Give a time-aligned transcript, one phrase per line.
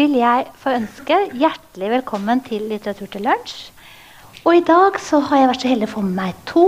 [0.00, 3.68] vil jeg få ønske hjertelig velkommen til Litteratur til lunsj.
[4.46, 6.62] Og i dag så har jeg vært så heldig å få med meg to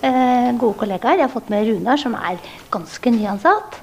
[0.00, 1.18] eh, gode kollegaer.
[1.18, 2.40] Jeg har fått med Runar, som er
[2.72, 3.76] ganske nyansatt.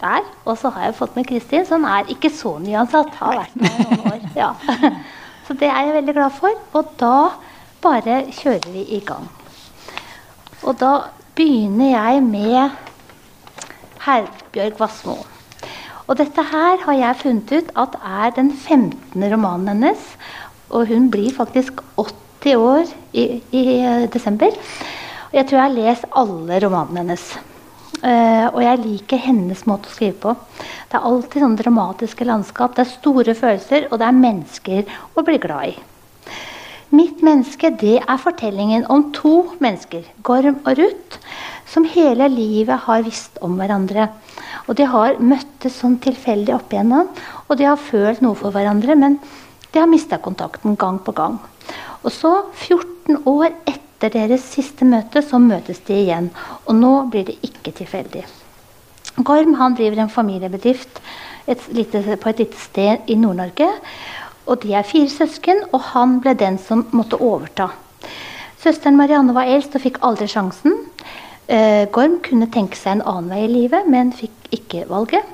[0.00, 0.26] Der.
[0.48, 3.14] Og så har jeg fått med Kristin, som er ikke så nyansatt.
[3.20, 4.20] Har vært med noen år.
[4.40, 4.52] Ja.
[5.46, 6.54] Så det er jeg veldig glad for.
[6.78, 7.14] Og da
[7.82, 9.26] bare kjører vi i gang.
[10.62, 10.92] Og da
[11.38, 12.78] begynner jeg med
[14.06, 15.18] Herbjørg Wassmo.
[16.10, 19.22] Og dette her har jeg funnet ut at er den 15.
[19.30, 20.08] romanen hennes.
[20.74, 23.62] Og hun blir faktisk 80 år i, i
[24.10, 24.50] desember.
[25.30, 27.28] Og jeg tror jeg har lest alle romanene hennes.
[28.00, 30.34] Uh, og jeg liker hennes måte å skrive på.
[30.90, 32.74] Det er alltid sånne dramatiske landskap.
[32.74, 35.76] Det er store følelser, og det er mennesker å bli glad i.
[36.90, 41.20] Mitt menneske det er fortellingen om to mennesker, Gorm og Ruth,
[41.70, 44.08] som hele livet har visst om hverandre.
[44.68, 47.08] Og de har møttes sånn tilfeldig opp igjennom,
[47.48, 49.18] og de har følt noe for hverandre, men
[49.70, 51.38] de har mista kontakten gang på gang.
[52.02, 56.30] Og så, 14 år etter deres siste møte, så møtes de igjen.
[56.66, 58.24] Og nå blir det ikke tilfeldig.
[59.26, 61.00] Gorm han driver en familiebedrift
[61.50, 63.68] et lite, på et lite sted i Nord-Norge.
[64.46, 67.70] Og de er fire søsken, og han ble den som måtte overta.
[68.60, 70.74] Søsteren Marianne var eldst og fikk aldri sjansen.
[71.48, 75.24] Eh, Gorm kunne tenke seg en annen vei i livet, men fikk ikke valget.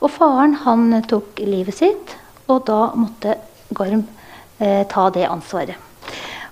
[0.00, 2.16] Og faren han tok livet sitt,
[2.46, 3.38] og da måtte
[3.74, 4.04] Gorm
[4.62, 5.74] eh, ta det ansvaret.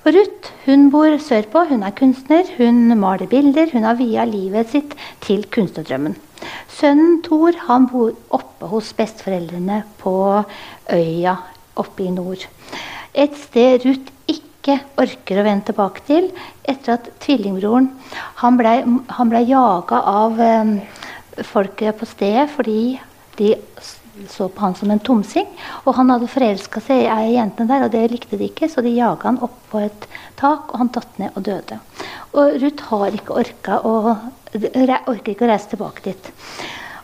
[0.05, 1.63] Og Ruth hun bor sørpå.
[1.71, 3.71] Hun er kunstner, hun maler bilder.
[3.73, 4.93] Hun har via livet sitt
[5.25, 6.17] til kunstnerdrømmen.
[6.69, 10.17] Sønnen Thor han bor oppe hos besteforeldrene på
[10.93, 11.39] øya
[11.81, 12.45] oppe i nord.
[13.15, 16.29] Et sted Ruth ikke orker å vende tilbake til
[16.65, 17.91] etter at tvillingbroren
[18.41, 18.75] Han ble,
[19.17, 20.79] han ble jaga av um,
[21.43, 23.01] folket på stedet fordi
[23.39, 23.55] de
[24.31, 25.49] så på han som en tomsing.
[25.85, 28.85] Og han hadde forelska seg i ei jente der, og det likte de ikke, så
[28.85, 30.07] de jaga han opp på et
[30.39, 31.81] tak, og han datt ned og døde.
[32.35, 34.15] Og Ruth har ikke orka å,
[34.55, 36.31] orker ikke å reise tilbake dit.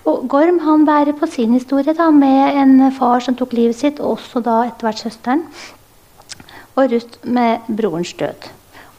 [0.08, 4.00] Og Gorm han bærer på sin historie da, med en far som tok livet sitt,
[4.00, 5.44] og også da etter hvert søsteren
[6.78, 8.48] og Ruth med brorens død.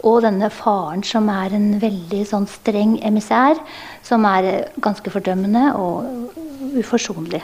[0.07, 3.59] Og denne faren som er en veldig sånn streng emissær,
[4.05, 6.37] som er ganske fordømmende og
[6.81, 7.43] uforsonlig.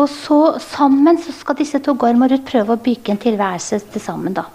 [0.00, 3.82] Og så sammen så skal disse to Gorm og Ruth prøve å bygge en tilværelse
[3.92, 4.34] til sammen.
[4.34, 4.46] da.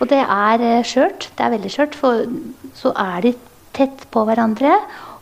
[0.00, 1.28] Og det er eh, skjørt.
[1.36, 2.24] Det er veldig skjørt, for
[2.78, 3.34] så er de
[3.76, 4.72] tett på hverandre,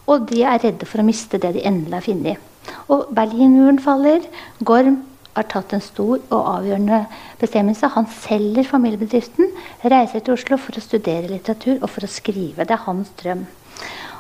[0.09, 2.45] og de er redde for å miste det de endelig har funnet.
[2.93, 4.23] Og Berlinmuren faller.
[4.65, 5.03] Gorm
[5.39, 7.05] har tatt en stor og avgjørende
[7.41, 7.91] bestemmelse.
[7.95, 9.51] Han selger familiebedriften,
[9.85, 12.67] reiser til Oslo for å studere litteratur og for å skrive.
[12.67, 13.47] Det er hans drøm.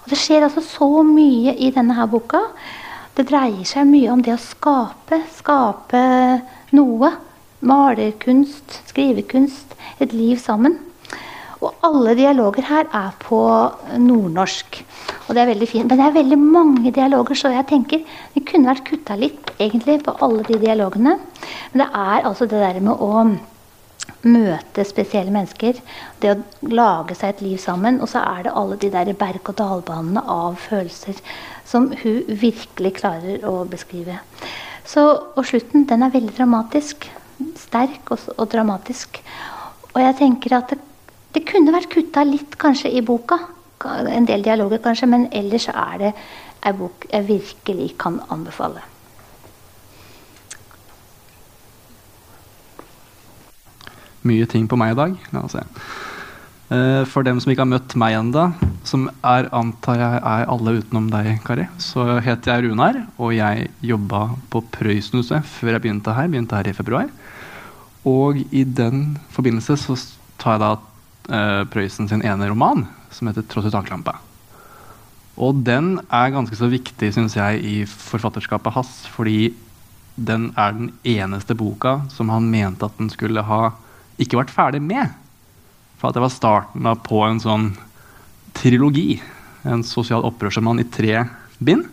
[0.02, 2.44] Og Det skjer altså så mye i denne her boka.
[3.18, 5.22] Det dreier seg mye om det å skape.
[5.40, 6.02] Skape
[6.72, 7.16] noe.
[7.58, 10.78] Malerkunst, skrivekunst, et liv sammen.
[11.58, 13.40] Og alle dialoger her er på
[13.98, 14.80] nordnorsk.
[15.26, 15.88] Og det er veldig fint.
[15.90, 18.04] Men det er veldig mange dialoger, så jeg tenker
[18.34, 21.18] vi kunne vært kutta litt egentlig på alle de dialogene.
[21.72, 23.24] Men det er altså det der med å
[24.26, 25.78] møte spesielle mennesker.
[26.22, 28.00] Det å lage seg et liv sammen.
[28.02, 31.18] Og så er det alle de der berg-og-dal-banene av følelser
[31.68, 34.20] som hun virkelig klarer å beskrive.
[34.88, 35.04] Så,
[35.36, 37.10] og slutten den er veldig dramatisk.
[37.58, 39.20] Sterk og, og dramatisk.
[39.92, 40.80] Og jeg tenker at det
[41.34, 43.38] det kunne vært kutta litt kanskje i boka.
[43.84, 46.12] En del dialoger kanskje, men ellers er det
[46.66, 48.82] ei bok jeg virkelig kan anbefale.
[54.26, 55.18] Mye ting på meg i dag.
[55.32, 55.64] La oss se.
[56.68, 58.42] Uh, for dem som ikke har møtt meg ennå,
[58.84, 63.70] som er, antar jeg er alle utenom deg, Kari, så heter jeg Runar, og jeg
[63.80, 66.28] jobba på Prøysenhuset før jeg begynte her.
[66.28, 67.08] Begynte her i februar.
[68.08, 69.96] Og i den forbindelse så
[70.38, 70.74] tar jeg da
[71.32, 74.18] uh, Prøysen sin ene roman, som heter 'Tross i taklampa'.
[75.38, 79.54] Og den er ganske så viktig synes jeg, i forfatterskapet hans, fordi
[80.18, 83.70] den er den eneste boka som han mente at den skulle ha
[84.18, 85.14] ikke vært ferdig med.
[85.98, 87.68] For at det var starten da på en sånn
[88.58, 89.20] trilogi.
[89.62, 91.22] En sosial opprørsmann i tre
[91.62, 91.86] bind.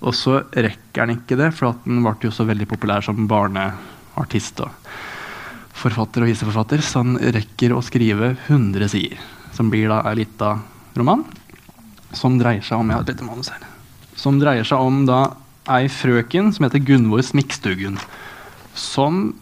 [0.00, 3.28] Og så rekker han ikke det, for at den ble jo så veldig populær som
[3.30, 4.62] barneartist.
[4.64, 4.70] og
[5.80, 9.20] forfatter og viseforfatter, så han rekker å skrive 100 sider.
[9.56, 10.54] Som blir da ei lita
[10.96, 11.24] roman
[12.16, 13.62] som dreier seg om jeg har et lite manus her,
[14.18, 15.20] som dreier seg om da
[15.70, 18.00] ei frøken som heter Gunvor Smikstugun.
[18.74, 19.36] Som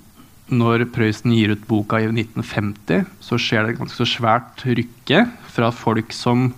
[0.49, 5.25] når Prøysen gir ut boka i 1950, så skjer det et ganske så svært rykke
[5.53, 6.51] fra folk som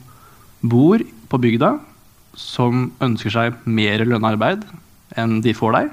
[0.61, 1.77] bor på bygda,
[2.39, 4.63] som ønsker seg mer lønnearbeid
[5.19, 5.91] enn de får der,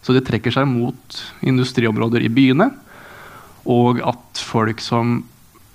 [0.00, 2.70] Så de trekker seg mot industriområder i byene,
[3.68, 5.20] og at folk som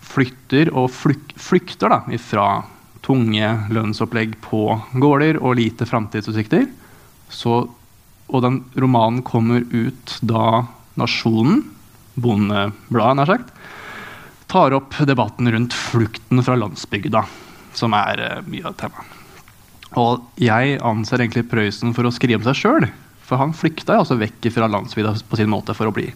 [0.06, 2.48] flytter og flyk, flykter da, fra
[3.06, 4.68] tunge lønnsopplegg på
[5.02, 6.68] gårder og lite framtidsutsikter.
[7.46, 10.66] Og den romanen kommer ut da
[10.98, 11.66] Nasjonen,
[12.16, 13.50] Bondebladet nær sagt,
[14.48, 17.26] tar opp debatten rundt flukten fra landsbygda,
[17.76, 19.12] som er uh, mye av temaet.
[20.00, 22.88] Og jeg anser egentlig Prøysen for å skrive om seg sjøl.
[23.26, 26.08] For han flykta altså vekk fra landsbygda på sin måte for å bli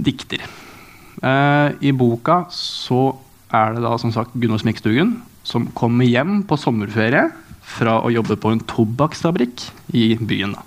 [0.00, 0.42] dikter.
[1.20, 3.10] Uh, I boka så
[3.52, 7.26] er det da som sagt Gunnar Smikkstugen som kommer hjem på sommerferie
[7.70, 10.54] fra å jobbe på en tobakksfabrikk i byen.
[10.56, 10.64] da.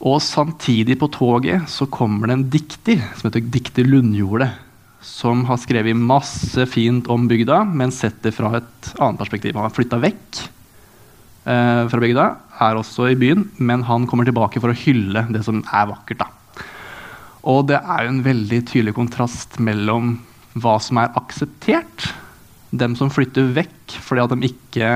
[0.00, 4.50] Og samtidig på toget så kommer det en dikter som heter dikter Lundjordet.
[5.04, 9.56] Som har skrevet masse fint om bygda, men sett det fra et annet perspektiv.
[9.56, 10.40] Han har flytta vekk
[11.48, 12.26] eh, fra bygda,
[12.60, 16.20] er også i byen, men han kommer tilbake for å hylle det som er vakkert.
[16.20, 16.28] da.
[17.48, 20.18] Og det er en veldig tydelig kontrast mellom
[20.60, 22.10] hva som er akseptert.
[22.70, 24.90] Dem som flytter vekk fordi at de ikke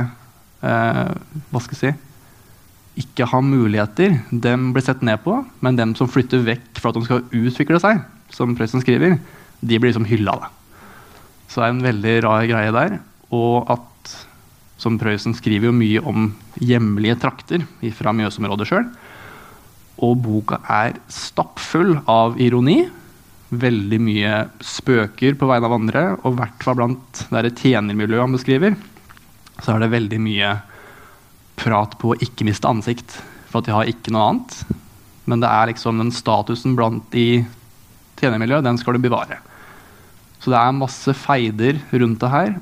[0.62, 1.14] eh,
[1.50, 5.40] Hva skal jeg si Ikke har muligheter, dem blir sett ned på.
[5.64, 8.04] Men dem som flytter vekk for at de skal utvikle seg,
[8.34, 9.18] som Prøysen skriver,
[9.64, 10.36] de blir liksom hylla.
[10.44, 10.52] Da.
[11.48, 13.00] Så det er en veldig rar greie der.
[13.34, 14.14] Og at
[14.78, 16.28] som Prøysen skriver jo mye om
[16.60, 17.64] hjemlige trakter
[17.96, 18.86] fra Mjøsområdet sjøl.
[20.04, 22.82] Og boka er stappfull av ironi
[23.54, 26.04] veldig mye spøker på vegne av andre.
[26.22, 28.76] Og i hvert fall blant det tjenermiljøet han beskriver,
[29.60, 30.54] så er det veldig mye
[31.60, 33.18] prat på å ikke miste ansikt.
[33.50, 34.56] For at de har ikke noe annet.
[35.30, 37.44] Men det er liksom den statusen blant i
[38.20, 39.40] tjenermiljøet, den skal du bevare.
[40.42, 42.56] Så det er masse feider rundt det her.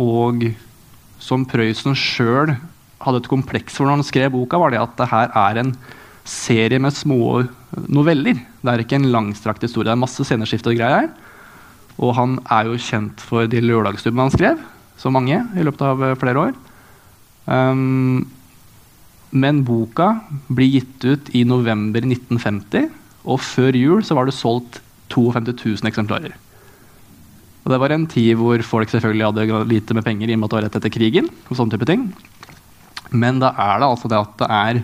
[0.00, 0.46] Og
[1.22, 2.54] som Prøysen sjøl
[3.02, 5.74] hadde et kompleks for når han skrev boka, var det at det her er en
[6.28, 7.42] serie med små
[7.90, 8.38] noveller.
[8.62, 9.88] Det er ikke en langstrakt historie.
[9.90, 11.08] Det er masse sceneskift og greier.
[12.00, 14.62] Og han er jo kjent for de lørdagsstubbene han skrev,
[15.00, 16.54] så mange, i løpet av eh, flere år.
[17.44, 18.22] Um,
[19.32, 20.12] men boka
[20.52, 22.88] blir gitt ut i november 1950,
[23.24, 24.80] og før jul så var det solgt
[25.12, 26.36] 52 000 eksemplarer.
[27.62, 30.48] Og Det var en tid hvor folk selvfølgelig hadde lite med penger i og med
[30.48, 31.28] at det var rett etter krigen.
[31.48, 32.08] og sånne type ting.
[33.12, 34.82] Men da er det altså det at det er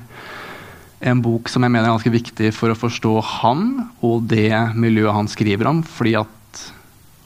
[1.01, 5.15] en bok som jeg mener er ganske viktig for å forstå han og det miljøet
[5.15, 5.83] han skriver om.
[5.83, 6.35] fordi at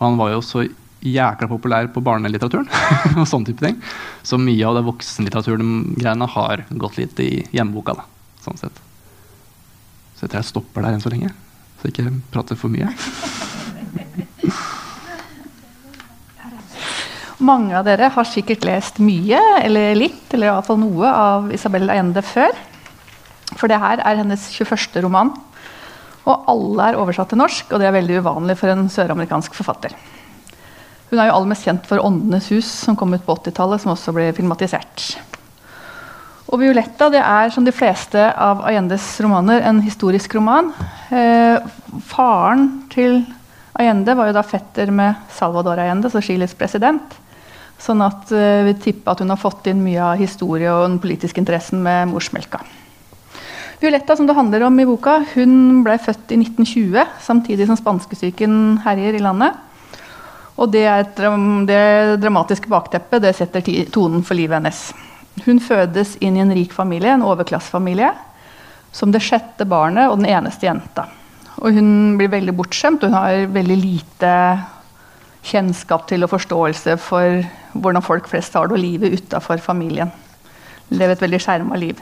[0.02, 0.66] han var jo så
[1.02, 2.68] jækla populær på barnelitteraturen.
[3.20, 3.76] og sånne type ting.
[4.22, 7.92] Så mye av det voksenlitteraturen-greiene har gått litt i hjemmeboka.
[7.98, 8.04] da,
[8.44, 8.76] sånn sett.
[10.14, 11.30] Så jeg tror jeg stopper der enn så lenge,
[11.78, 12.88] så jeg ikke prater for mye.
[17.42, 22.22] Mange av dere har sikkert lest mye, eller litt, eller iallfall noe av Isabel Allende
[22.22, 22.54] før.
[23.58, 25.02] For det her er hennes 21.
[25.04, 25.32] roman.
[26.22, 29.94] Og alle er oversatt til norsk, og det er veldig uvanlig for en søramerikansk forfatter.
[31.10, 33.92] Hun er jo aller mest kjent for 'Åndenes hus', som kom ut på 80-tallet, som
[33.92, 35.18] også ble filmatisert.
[36.48, 40.72] Og 'Violetta' det er som de fleste av Allendes romaner en historisk roman.
[41.10, 41.58] Eh,
[42.06, 43.26] faren til
[43.78, 47.02] Allende var jo da fetter med Salvador Allende, så Chiles president.
[47.78, 50.98] Sånn at eh, vi tipper at hun har fått inn mye av historie og den
[51.02, 52.60] politiske interessen med morsmelka.
[53.82, 58.52] Violetta, som det handler om i boka, hun ble født i 1920, samtidig som spanskesyken
[58.84, 59.56] herjer i landet.
[60.54, 61.22] Og det, et,
[61.66, 61.80] det
[62.22, 64.84] dramatiske bakteppet det setter tonen for livet hennes.
[65.48, 68.12] Hun fødes inn i en rik familie, en overklassefamilie,
[68.94, 71.08] som det sjette barnet og den eneste jenta.
[71.58, 74.32] Og hun blir veldig bortskjemt, og hun har veldig lite
[75.42, 77.42] kjennskap til og forståelse for
[77.74, 80.14] hvordan folk flest har det og livet utafor familien.
[80.94, 81.98] Lever et veldig skjerma liv.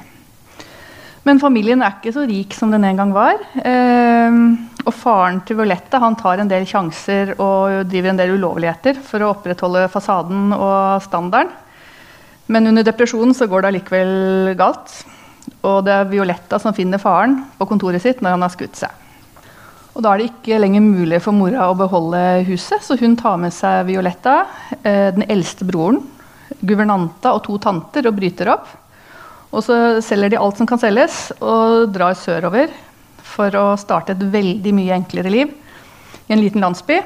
[1.29, 3.41] Men familien er ikke så rik som den en gang var.
[3.61, 4.37] Eh,
[4.87, 9.23] og faren til Violetta han tar en del sjanser og driver en del ulovligheter for
[9.23, 11.53] å opprettholde fasaden og standarden.
[12.51, 14.95] Men under depresjonen så går det allikevel galt.
[15.61, 18.97] Og det er Violetta som finner faren på kontoret sitt når han har skutt seg.
[19.95, 23.37] Og Da er det ikke lenger mulig for mora å beholde huset, så hun tar
[23.43, 24.47] med seg Violetta,
[24.83, 25.99] eh, den eldste broren,
[26.63, 28.69] guvernanta og to tanter og bryter opp.
[29.51, 32.71] Og så selger de alt som kan selges, og drar sørover
[33.27, 35.51] for å starte et veldig mye enklere liv
[36.29, 37.01] i en liten landsby.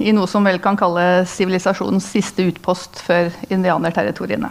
[0.00, 4.50] I noe som vel kan kalle sivilisasjonens siste utpost før indianerterritoriene.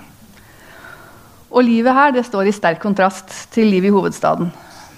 [1.50, 4.52] Og livet her det står i sterk kontrast til livet i hovedstaden.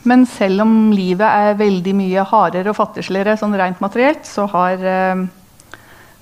[0.03, 4.81] Men selv om livet er veldig mye hardere og fattigsligere sånn rent materielt, så, har,
[4.81, 5.23] eh,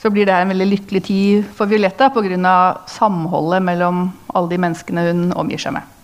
[0.01, 2.84] så, blir det en veldig lykkelig tid for Violetta pga.
[2.88, 5.96] samholdet mellom alle de menneskene hun omgir seg med.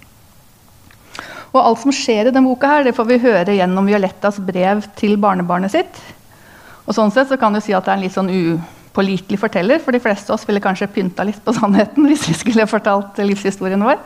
[1.55, 4.84] Og alt som skjer i denne boka, her, det får vi høre gjennom Violettas brev
[5.00, 6.01] til barnebarnet sitt.
[6.86, 9.79] Og sånn sett så kan du si at det er en litt sånn upålitelig forteller,
[9.79, 13.24] for de fleste av oss ville kanskje pynta litt på sannheten hvis vi skulle fortalt
[13.24, 14.01] livshistorien vår.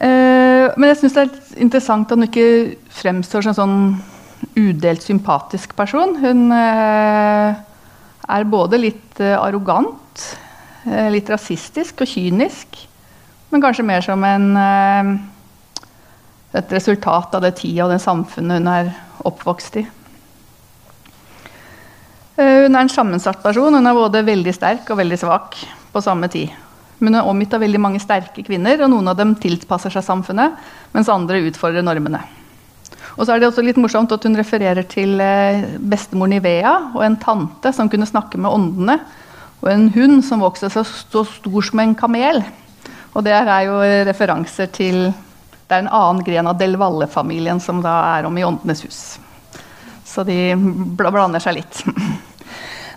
[0.00, 2.48] Eh, men jeg syns det er interessant at hun ikke
[3.00, 3.80] fremstår som en sånn
[4.56, 6.16] udelt sympatisk person.
[6.18, 7.58] Hun eh,
[8.30, 10.24] er både litt eh, arrogant,
[10.84, 12.78] litt rasistisk og kynisk,
[13.50, 14.46] men kanskje mer som en
[16.50, 18.90] et resultat av det tida og det samfunnet hun er
[19.28, 19.84] oppvokst i.
[22.40, 23.74] Eh, hun er en sammensatt person.
[23.74, 25.60] Hun er både veldig sterk og veldig svak
[25.92, 26.50] på samme tid.
[26.98, 30.04] Men hun er omgitt av veldig mange sterke kvinner, og noen av dem tilpasser seg
[30.04, 30.58] samfunnet,
[30.92, 32.20] mens andre utfordrer normene.
[33.16, 37.02] Og så er det også litt morsomt at Hun refererer til bestemoren bestemor Nivea og
[37.04, 39.00] en tante som kunne snakke med åndene,
[39.60, 42.40] og en hund som vokste seg så stor som en kamel.
[43.12, 45.10] Og det er jo referanser til
[45.70, 49.00] det er en annen gren av Del Valle-familien som da er om i Åndenes hus.
[50.02, 50.56] Så de
[50.98, 51.84] blander seg litt.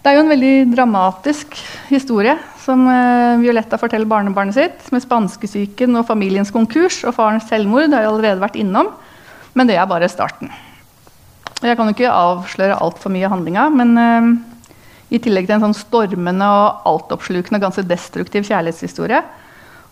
[0.04, 1.54] Det er jo en veldig dramatisk
[1.88, 7.88] historie som uh, Violetta forteller barnebarnet sitt, med spanskesyken og familiens konkurs og farens selvmord.
[7.94, 8.90] Har jeg allerede vært innom,
[9.56, 10.52] men det er bare starten.
[11.64, 14.53] Jeg kan jo ikke avsløre altfor mye av handlinga, men uh,
[15.14, 19.22] i tillegg til en sånn stormende og altoppslukende ganske destruktiv kjærlighetshistorie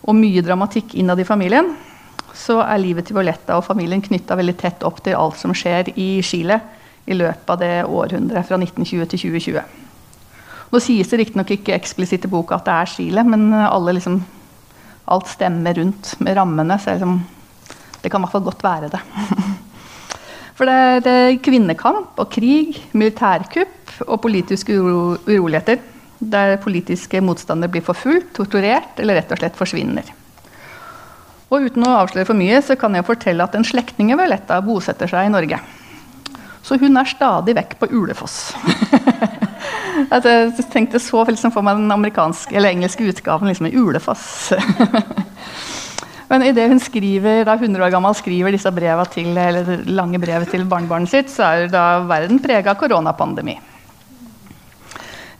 [0.02, 1.70] og mye dramatikk innad i familien,
[2.34, 5.92] så er livet til Violetta og familien knytta veldig tett opp til alt som skjer
[5.94, 6.58] i Chile
[7.06, 9.78] i løpet av det århundret fra 1920 til 2020.
[10.72, 13.50] Nå sies det riktignok ikke eksplisitt i boka at det er Chile, men
[13.92, 14.22] liksom,
[15.12, 16.78] alt stemmer rundt med rammene.
[16.80, 17.18] Så liksom,
[18.00, 19.02] det kan i hvert fall godt være det.
[20.56, 25.80] For det er kvinnekamp og krig, militærkupp og politiske uro, uroligheter.
[26.22, 30.12] Der politiske motstandere blir forfulgt, torturert eller rett og slett forsvinner.
[31.52, 34.60] Og uten å avsløre for mye så kan jeg fortelle at en slektning av Violetta
[34.64, 35.58] bosetter seg i Norge.
[36.62, 38.54] Så hun er stadig vekk på Ulefoss.
[40.12, 44.52] jeg tenkte så liksom for meg den amerikanske eller engelske utgaven liksom i Ulefoss.
[46.32, 48.70] Men idet hun skriver, da 100 år gammel skriver disse
[49.12, 49.34] til,
[49.92, 53.58] lange brevet til barnebarnet sitt, så er da verden prega av koronapandemi.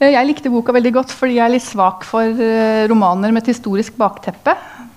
[0.02, 3.52] Jeg likte boka veldig godt fordi jeg er litt svak for eh, romaner med et
[3.52, 4.54] historisk bakteppe.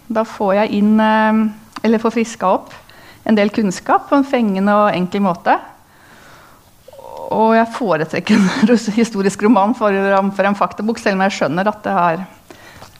[0.10, 1.42] Da får jeg inn, eh,
[1.86, 2.74] eller får friska opp,
[3.26, 5.54] en del kunnskap på en fengende og enkel måte.
[7.36, 11.96] Og jeg foretrekker en historisk roman for, en faktabok, selv om jeg skjønner at det
[12.06, 12.26] er,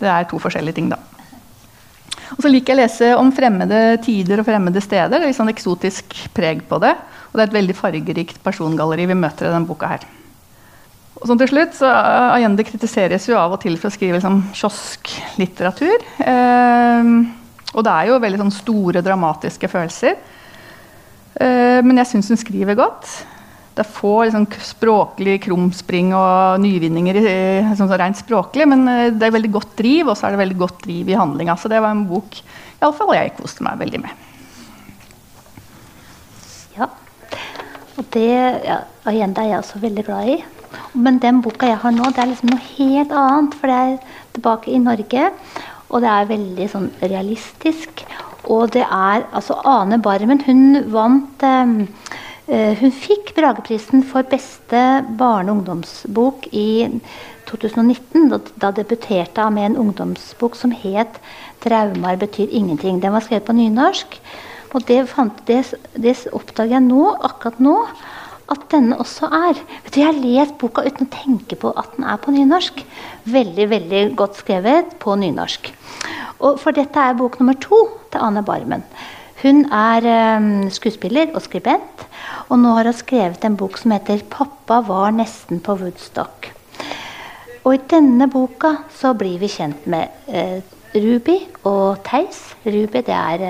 [0.04, 0.92] det er to forskjellige ting.
[0.94, 1.00] da.
[2.36, 5.16] Og så liker jeg å lese om fremmede tider og fremmede steder.
[5.16, 6.94] Det er litt sånn eksotisk preg på det.
[7.32, 10.06] Og det er et veldig fargerikt persongalleri vi møter i denne boka her.
[11.16, 14.42] Og sånn til slutt, så Allende kritiseres jo av og til for å skrive liksom,
[14.56, 16.04] kiosklitteratur.
[16.20, 17.12] Eh,
[17.76, 20.20] og det er jo veldig sånn, store, dramatiske følelser.
[21.36, 23.10] Eh, men jeg syns hun skriver godt.
[23.76, 27.20] Det er få liksom, språklig krumspring og nyvinninger
[27.76, 30.44] sånn, så rent språklig, men eh, det er veldig godt driv, og så er det
[30.46, 31.58] veldig godt driv i handlinga.
[31.60, 32.40] Så det var en bok
[32.80, 34.24] iallfall jeg koste meg veldig med.
[36.76, 36.88] Ja.
[37.96, 38.30] Og det
[38.68, 40.38] ja, Agenda er jeg også veldig glad i.
[40.94, 43.58] Men den boka jeg har nå, det er liksom noe helt annet.
[43.60, 45.30] For det er tilbake i Norge,
[45.90, 48.06] og det er veldig sånn realistisk.
[48.52, 51.86] Og det er altså Ane Barmen, hun vant eh,
[52.46, 54.82] Hun fikk Brageprisen for beste
[55.18, 56.86] barne- og ungdomsbok i
[57.50, 58.28] 2019.
[58.30, 61.18] Da, da debuterte hun med en ungdomsbok som het
[61.64, 63.02] 'Traumer betyr ingenting'.
[63.02, 64.22] Den var skrevet på nynorsk.
[64.74, 67.78] Og det, fant, det, det oppdager jeg nå, akkurat nå
[68.52, 69.60] at denne også er.
[69.86, 72.84] Vet du, Jeg har lest boka uten å tenke på at den er på nynorsk.
[73.26, 75.72] Veldig veldig godt skrevet på nynorsk.
[76.46, 78.84] Og For dette er bok nummer to til Ane Barmen.
[79.42, 80.06] Hun er
[80.38, 82.06] um, skuespiller og skribent,
[82.50, 86.52] og nå har hun skrevet en bok som heter 'Pappa var nesten på Woodstock'.
[87.66, 90.62] Og I denne boka så blir vi kjent med eh,
[90.96, 92.56] Ruby og Theis.
[92.66, 93.42] Ruby det er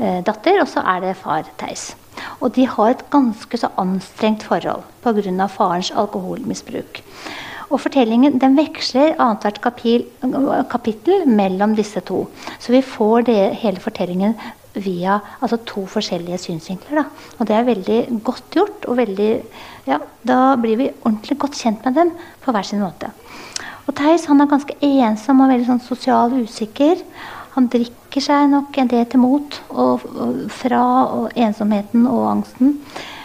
[0.00, 1.94] eh, datter, og så er det far Theis.
[2.40, 5.46] Og de har et ganske så anstrengt forhold pga.
[5.46, 7.02] farens alkoholmisbruk.
[7.70, 9.60] Og Fortellingen den veksler annethvert
[10.70, 12.28] kapittel mellom disse to.
[12.58, 14.36] Så vi får det, hele fortellingen
[14.74, 17.04] via altså to forskjellige synsvinkler.
[17.38, 18.84] Og det er veldig godt gjort.
[18.88, 19.42] og veldig,
[19.86, 23.10] ja, Da blir vi ordentlig godt kjent med dem på hver sin måte.
[23.86, 26.96] Og Theis han er ganske ensom og veldig sånn sosial usikker.
[27.54, 30.84] Han drikker seg nok en del til mot og, og fra
[31.14, 32.78] og ensomheten og angsten.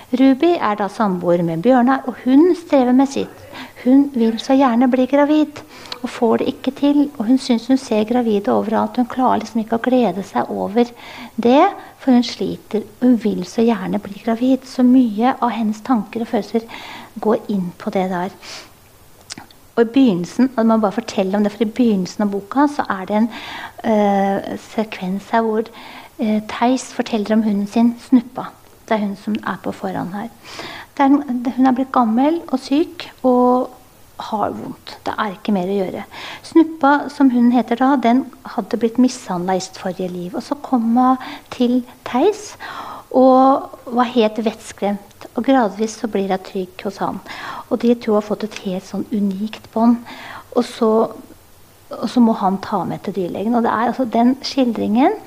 [0.09, 3.43] Ruby er da samboer med Bjørnar, og hun strever med sitt.
[3.83, 5.61] Hun vil så gjerne bli gravid
[6.01, 6.99] og får det ikke til.
[7.17, 8.97] Og hun syns hun ser gravide overalt.
[8.97, 10.89] Hun klarer liksom ikke å glede seg over
[11.35, 11.61] det,
[11.99, 12.85] for hun sliter.
[13.03, 14.65] Hun vil så gjerne bli gravid.
[14.65, 16.65] Så mye av hennes tanker og følelser
[17.19, 18.33] går inn på det der.
[19.79, 22.83] Og i begynnelsen, og man bare fortelle om det, for i begynnelsen av boka så
[22.91, 23.29] er det en
[23.87, 25.63] øh, sekvens her hvor
[26.19, 28.49] øh, Theis forteller om hunden sin, Snuppa.
[28.89, 30.27] Det er hun som er på forhånd her.
[30.99, 31.07] Er,
[31.55, 33.69] hun er blitt gammel og syk og
[34.19, 34.97] har vondt.
[35.05, 36.03] Det er ikke mer å gjøre.
[36.43, 38.25] Snuppa, som hunden heter da, den
[38.57, 40.35] hadde blitt mishandla i sitt forrige liv.
[40.35, 41.23] Og så kom hun
[41.55, 42.57] til Theis
[43.15, 45.27] og var helt vettskremt.
[45.35, 47.19] Og gradvis så blir hun trygg hos han.
[47.69, 49.97] Og de to har fått et helt sånn unikt bånd.
[50.57, 50.91] Og så,
[51.95, 53.57] og så må han ta med til dyrlegen.
[53.57, 55.17] Og er altså den skildringen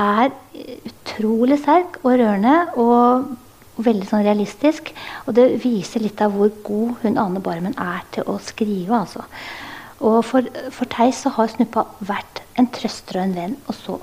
[0.00, 2.56] er utrolig sterk og rørende.
[2.80, 3.30] og
[3.84, 4.92] veldig sånn realistisk.
[5.26, 9.02] Og det viser litt av hvor god hun Ane Barmen er til å skrive.
[9.02, 9.24] altså.
[10.00, 13.98] Og for, for Theis så har Snuppa vært en trøster og en venn, og så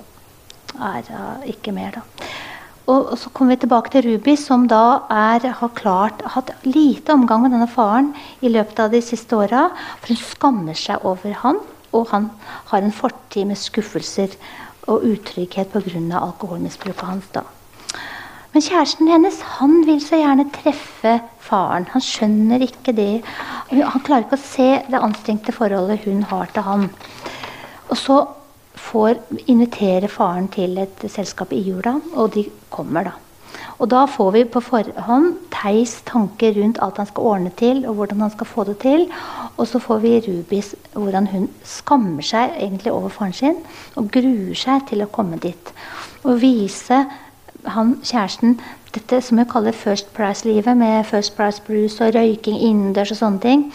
[0.77, 2.27] er hun ikke mer, da.
[2.87, 7.43] Og, så kommer vi tilbake til Ruby, som da er, har klart, hatt lite omgang
[7.43, 9.65] med denne faren i løpet av de siste åra.
[9.99, 11.59] For hun skammer seg over han,
[11.91, 12.29] og han
[12.71, 14.37] har en fortid med skuffelser
[14.87, 16.19] og utrygghet pga.
[16.21, 17.27] alkoholmisbruket hans.
[17.35, 17.43] da.
[18.53, 21.89] Men kjæresten hennes han vil så gjerne treffe faren.
[21.91, 23.21] Han skjønner ikke det.
[23.69, 26.87] Han klarer ikke å se det anstrengte forholdet hun har til han.
[27.91, 28.23] Og så
[28.87, 33.15] får invitere faren til et selskap i jula, og de kommer, da.
[33.77, 37.99] Og da får vi på forhånd Theis tanker rundt alt han skal ordne til, og
[37.99, 39.05] hvordan han skal få det til.
[39.57, 43.61] Og så får vi Rubis hvordan hun skammer seg egentlig over faren sin
[43.95, 45.73] og gruer seg til å komme dit.
[46.25, 47.03] Og vise
[47.67, 48.57] han, kjæresten
[48.95, 53.43] dette som jeg kaller First Price-livet, med First Price Blues og røyking innendørs og sånne
[53.43, 53.67] ting.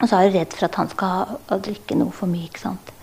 [0.00, 2.48] Og så er hun redd for at han skal drikke noe for mye.
[2.48, 2.94] ikke sant?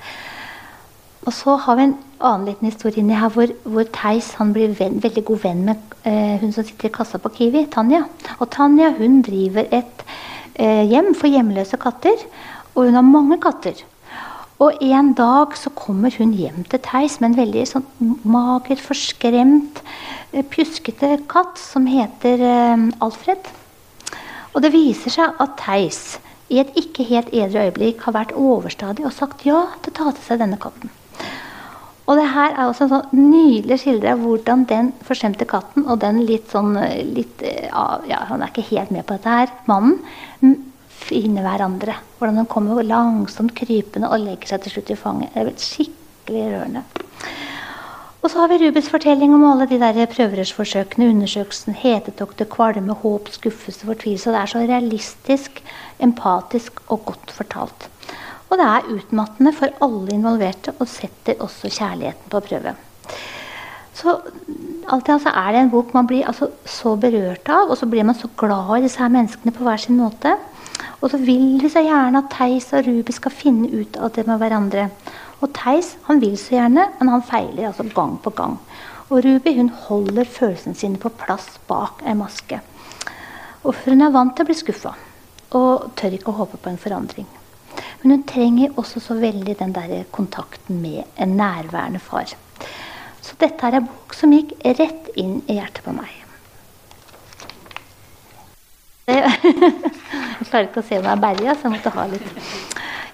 [1.28, 5.02] Og så har vi en annen liten historie inni her hvor, hvor Theis blir venn,
[5.04, 8.06] veldig god venn med eh, hun som sitter i kassa på Kiwi, Tanja.
[8.40, 10.06] Og Tanja hun driver et
[10.56, 12.24] eh, hjem for hjemløse katter.
[12.76, 13.82] Og hun har mange katter.
[14.64, 19.82] Og en dag så kommer hun hjem til Theis med en veldig sånn mager, forskremt,
[20.32, 23.52] eh, pjuskete katt som heter eh, Alfred.
[24.56, 29.04] Og det viser seg at Theis i et ikke helt edru øyeblikk har vært overstadig
[29.06, 30.96] og sagt ja til å ta til seg denne katten.
[32.08, 36.00] Og det her er også en sånn nydelig skildre av hvordan den forskjemte katten og
[36.04, 40.00] den litt sånn eh, litt, ja, Han er ikke helt med på dette her, mannen
[41.08, 41.94] Finner hverandre.
[42.18, 45.36] Hvordan de kommer langsomt krypende og legger seg til slutt i fanget.
[45.36, 46.82] Det er skikkelig rørende.
[48.28, 53.30] Og så har vi Rubens fortelling om alle de der prøverørsforsøkene, undersøkelsen, hetetokter, kvalme, håp,
[53.32, 54.34] skuffelse, fortvilelse.
[54.34, 55.62] Det er så realistisk,
[56.04, 57.88] empatisk og godt fortalt.
[58.48, 62.76] Og det er utmattende for alle involverte og setter også kjærligheten på prøve.
[63.98, 64.14] Så
[64.94, 68.06] alt altså er det en bok man blir altså så berørt av, og så blir
[68.06, 70.36] man så glad i disse her menneskene på hver sin måte.
[71.02, 74.28] Og så vil vi så gjerne at Theis og Ruby skal finne ut av det
[74.30, 74.88] med hverandre.
[75.42, 78.58] Og Theis han vil så gjerne, men han feiler altså gang på gang.
[79.10, 82.62] Og Ruby hun holder følelsene sine på plass bak ei maske.
[83.64, 84.94] Og hun er vant til å bli skuffa
[85.58, 87.28] og tør ikke å håpe på en forandring.
[88.02, 92.34] Men hun trenger også så veldig den der kontakten med en nærværende far.
[93.22, 96.14] Så dette er en bok som gikk rett inn i hjertet på meg.
[99.08, 102.26] jeg klarer ikke å se meg berga, så jeg måtte ha litt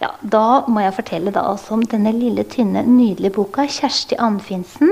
[0.02, 3.68] ja, Da må jeg fortelle da om denne lille, tynne, nydelige boka.
[3.70, 4.90] Kjersti Anfinsen.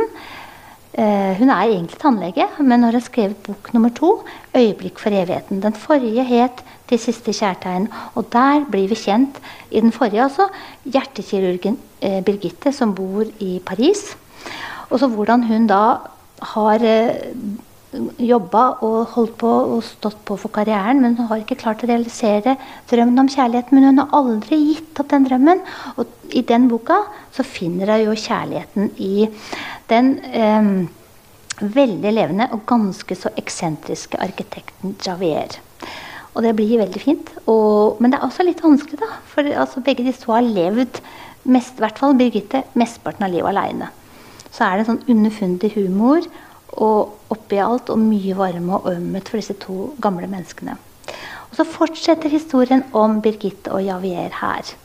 [0.92, 4.24] Eh, hun er egentlig tannlege, men har skrevet bok nummer to,
[4.54, 5.62] 'Øyeblikk for evigheten'.
[5.62, 7.88] Den forrige het 'De siste kjærtegn'.
[8.16, 9.40] Og der blir vi kjent,
[9.72, 10.48] i den forrige altså,
[10.86, 14.18] hjertekirurgen eh, Birgitte, som bor i Paris.
[14.90, 15.96] Og så hvordan hun da
[16.42, 17.16] har eh,
[18.22, 21.90] jobba og holdt på og stått på for karrieren, men hun har ikke klart å
[21.90, 22.56] realisere
[22.92, 23.74] drømmen om kjærlighet.
[23.76, 25.64] Men hun har aldri gitt opp den drømmen.
[26.00, 27.02] Og i den boka
[27.36, 29.28] så finner hun jo kjærligheten i
[29.92, 30.72] den eh,
[31.62, 35.60] veldig levende og ganske så eksentriske arkitekten Javier.
[36.32, 37.34] Og det blir veldig fint.
[37.52, 39.10] Og, men det er også litt vanskelig, da.
[39.34, 41.02] For altså, begge disse to har levd,
[41.52, 43.92] mest, i hvert fall Birgitte, mesteparten av livet aleine.
[44.52, 46.24] Så er det en sånn underfundig humor
[46.78, 50.78] og oppi alt og mye varme og ømhet for disse to gamle menneskene.
[51.52, 54.76] Og Så fortsetter historien om Birgitte og Javier her.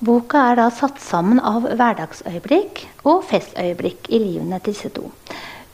[0.00, 5.10] Boka er da satt sammen av hverdagsøyeblikk og festøyeblikk i livene til disse to.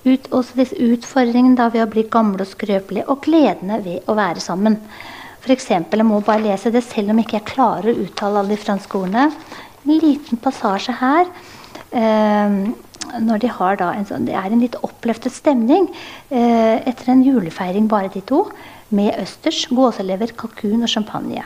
[0.07, 4.16] Ut, også disse utfordringene da ved å bli gamle og skrøpelige, og gledene ved å
[4.18, 4.81] være sammen.
[5.42, 5.68] F.eks.
[5.70, 8.99] jeg må bare lese det selv om ikke jeg klarer å uttale alle de franske
[8.99, 9.29] ordene.
[9.85, 11.31] En liten passasje her.
[11.94, 12.57] Eh,
[13.23, 15.88] når de har da en sånn, Det er en litt oppløftet stemning
[16.31, 18.45] eh, etter en julefeiring, bare de to,
[18.90, 21.45] med østers, gåselever, kalkun og champagne.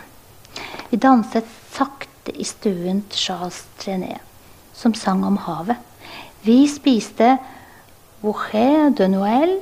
[0.91, 4.21] Vi danset sakte i stuen til Charles Trenet,
[4.75, 5.79] som sang om havet.
[6.45, 7.37] Vi spiste
[8.21, 9.57] Boucher de Noël.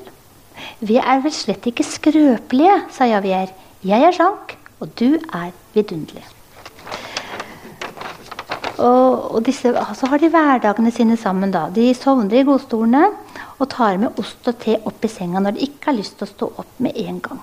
[0.80, 3.52] Vi er vel slett ikke skrøpelige, sa Javier.
[3.86, 6.37] Jeg er Jank, og du er vidunderlig.
[8.78, 11.50] Og, og disse, så har de hverdagene sine sammen.
[11.50, 11.66] da.
[11.74, 13.04] De sovner i godstolene
[13.58, 16.28] og tar med ost og te opp i senga når de ikke har lyst til
[16.28, 17.40] å stå opp med en gang.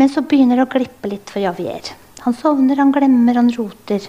[0.00, 1.92] Men så begynner det å glippe litt for Javier.
[2.24, 4.06] Han sovner, han glemmer, han roter.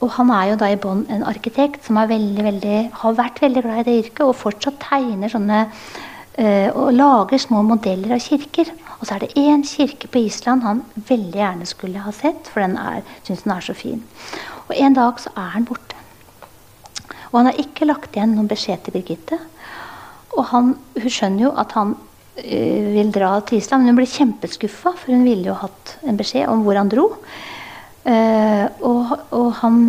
[0.00, 3.64] Og han er jo da i bånn en arkitekt som veldig, veldig, har vært veldig
[3.66, 8.72] glad i det yrket og fortsatt tegner sånne øh, og lager små modeller av kirker.
[8.96, 12.64] Og så er det én kirke på Island han veldig gjerne skulle ha sett, for
[12.64, 12.78] den
[13.26, 14.00] syns den er så fin.
[14.70, 15.98] Og en dag så er han borte.
[17.30, 19.38] Og han har ikke lagt igjen noen beskjed til Birgitte.
[20.36, 24.12] Og han, hun skjønner jo at han uh, vil dra til Island, men hun blir
[24.12, 27.08] kjempeskuffa, for hun ville jo hatt en beskjed om hvor han dro.
[28.06, 29.82] Uh, og, og han,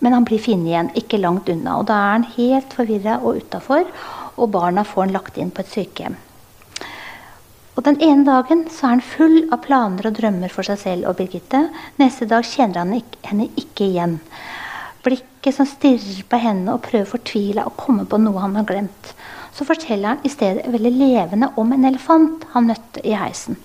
[0.00, 1.76] men han blir funnet igjen, ikke langt unna.
[1.80, 3.84] Og da er han helt forvirra og utafor,
[4.40, 6.16] og barna får han lagt inn på et sykehjem.
[7.72, 11.08] Og Den ene dagen så er han full av planer og drømmer for seg selv
[11.08, 11.64] og Birgitte.
[12.00, 14.18] Neste dag kjenner han ikke, henne ikke igjen.
[15.02, 19.14] Blikket som stirrer på henne og prøver fortvila å komme på noe han har glemt.
[19.56, 23.56] Så forteller han i stedet veldig levende om en elefant han møtte i heisen.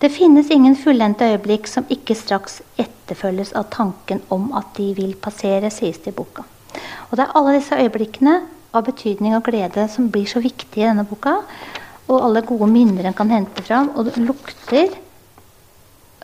[0.00, 5.12] Det finnes ingen fullendte øyeblikk som ikke straks etterfølges av tanken om at de vil
[5.16, 6.44] passere, sies det i boka.
[7.10, 8.38] Og det er alle disse øyeblikkene
[8.76, 11.40] av betydning og glede som blir så viktige i denne boka,
[12.10, 13.92] og alle gode minner en kan hente fram.
[13.94, 14.88] Og det lukter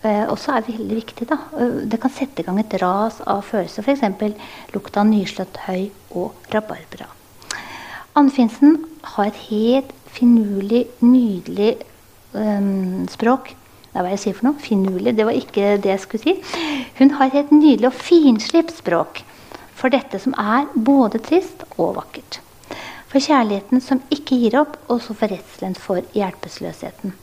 [0.02, 1.28] eh, også er veldig viktig.
[1.30, 1.38] Da.
[1.58, 3.86] Eh, det kan sette i gang et ras av følelser.
[3.86, 4.40] F.eks.
[4.74, 5.86] lukta av nyslått høy
[6.18, 7.08] og rabarbra.
[8.16, 8.80] Anne Finsen
[9.14, 11.76] har et helt finurlig, nydelig
[12.34, 12.72] eh,
[13.12, 13.52] språk.
[13.86, 14.60] Det er hva jeg sier for noe.
[14.60, 15.14] Finurlig.
[15.16, 16.34] Det var ikke det jeg skulle si.
[16.98, 19.22] Hun har et helt nydelig og finslipt språk
[19.76, 22.40] for dette som er både trist og vakkert.
[23.16, 27.14] For kjærligheten som ikke gir opp, og så for redselen for hjelpeløsheten.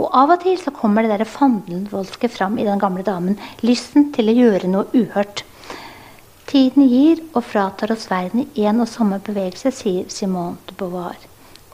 [0.00, 3.36] Og av og til så kommer det der fandelvoldske fram i den gamle damen.
[3.60, 5.42] Lysten til å gjøre noe uhørt.
[6.48, 11.20] Tiden gir og fratar oss verden i én og samme bevegelse, sier Simone de Beauvoir.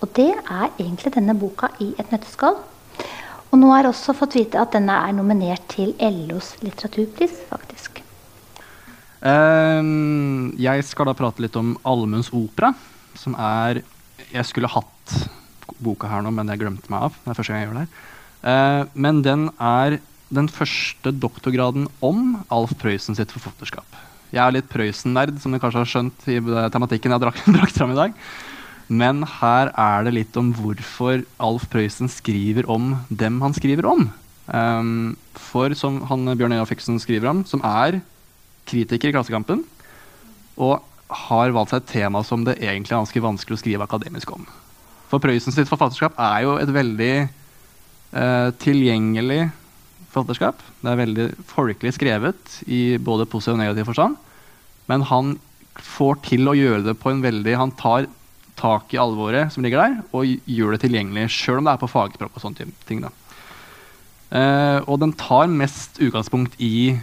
[0.02, 2.58] Og det er egentlig denne boka i et nøtteskall.
[2.58, 8.02] Og nå har jeg også fått vite at denne er nominert til LOs litteraturpris, faktisk.
[9.22, 12.74] Um, jeg skal da prate litt om allmuens opera
[13.18, 13.82] som er
[14.32, 15.14] Jeg skulle hatt
[15.78, 17.18] boka her nå, men jeg glemte meg av.
[17.22, 17.88] Det er første gang jeg gjør det.
[18.42, 19.98] Uh, men den er
[20.34, 23.86] den første doktorgraden om Alf Prøysen sitt forfatterskap.
[24.28, 26.36] Jeg er litt Prøysen-nerd, som du kanskje har skjønt i
[26.74, 28.16] tematikken jeg drakk, drakk fram i dag.
[28.88, 34.08] Men her er det litt om hvorfor Alf Prøysen skriver om dem han skriver om.
[34.48, 38.00] Um, for som han Bjørn Øya Fiksen skriver om, som er
[38.68, 39.64] kritiker i Klassekampen,
[40.58, 44.32] og har valgt seg et tema som det egentlig er ganske vanskelig å skrive akademisk
[44.34, 44.44] om.
[45.08, 49.46] For Prøysen sitt forfatterskap er jo et veldig eh, tilgjengelig
[50.12, 50.60] forfatterskap.
[50.82, 54.18] Det er veldig folkelig skrevet i både positiv og negativ forstand.
[54.88, 55.36] Men han
[55.84, 58.08] får til å gjøre det på en veldig Han tar
[58.58, 61.90] tak i alvoret som ligger der, og gjør det tilgjengelig, sjøl om det er på
[61.92, 63.04] fagspråk og sånne ting.
[64.34, 66.98] Eh, og den tar mest utgangspunkt i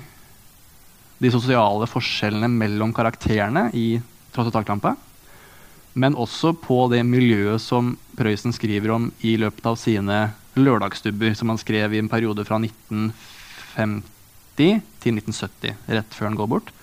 [1.21, 4.01] de sosiale forskjellene mellom karakterene i
[4.35, 4.91] Tross og taklampe.
[5.95, 10.17] Men også på det miljøet som Prøysen skriver om i løpet av sine
[10.59, 14.03] lørdagsstubber, som han skrev i en periode fra 1950
[15.03, 16.73] til 1970, rett før han går bort.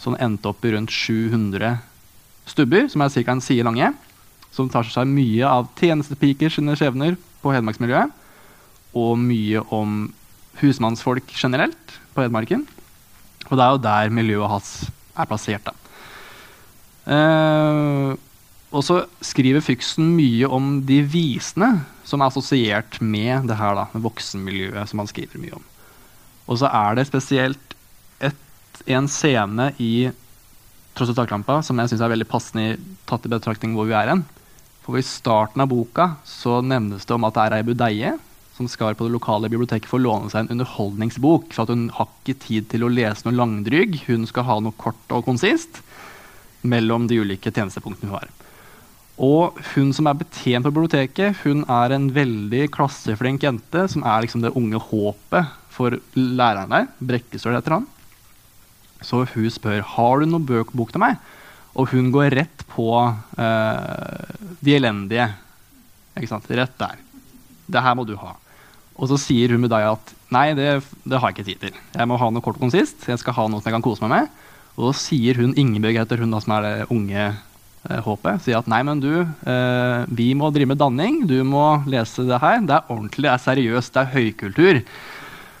[0.00, 1.76] Så han endte opp i rundt 700
[2.48, 3.32] stubber, som er ca.
[3.32, 3.92] en side lange.
[4.54, 8.14] Som tar seg mye av tjenestepiker sine skjebner på hedmarksmiljøet.
[8.96, 10.08] Og mye om
[10.62, 12.64] husmannsfolk generelt på Hedmarken.
[13.48, 14.72] Og det er jo der miljøet hans
[15.18, 15.70] er plassert.
[17.08, 18.12] Eh,
[18.68, 21.70] og så skriver Fyksen mye om de visene
[22.06, 24.88] som er assosiert med det her da, med voksenmiljøet.
[24.88, 25.64] som han skriver mye om.
[26.48, 27.76] Og så er det spesielt
[28.20, 28.36] et,
[28.86, 30.10] en scene i
[30.98, 34.24] Tross taklampa som jeg syns er veldig passende tatt i betraktning hvor vi er hen.
[34.82, 38.14] For I starten av boka så nevnes det om at det er ei budeie
[38.58, 41.52] som skal på det lokale biblioteket få låne seg en underholdningsbok.
[41.54, 44.02] For at hun har ikke tid til å lese noe langdrygg.
[44.08, 45.80] Hun skal ha noe kort og konsist
[46.66, 48.28] mellom de ulike tjenestepunktene hun har.
[49.18, 54.22] Og hun som er betjent på biblioteket, hun er en veldig klasseflink jente som er
[54.22, 56.86] liksom det unge håpet for læreren der.
[57.02, 57.88] Brekkestøl heter han.
[59.02, 61.18] Så hun spør har du noen bøkbok til meg.
[61.78, 62.90] Og hun går rett på
[63.38, 65.28] eh, de elendige.
[66.18, 66.46] Ikke sant?
[66.50, 66.98] Rett der.
[67.68, 68.34] Det her må du ha.
[68.98, 71.82] Og så sier hun deg at nei, det, det, har jeg ikke tid til.
[71.94, 73.06] Jeg må ha noe kort og konsist.
[73.06, 74.32] Jeg skal ha noe som jeg kan kose meg med.
[74.78, 78.58] Og så sier hun Ingebjørg heter hun da, som er det unge eh, håpet, sier
[78.60, 81.22] at nei, men du, eh, vi må drive med danning.
[81.30, 82.58] Du må lese det her.
[82.66, 84.82] Det er ordentlig, det er seriøst, det er høykultur.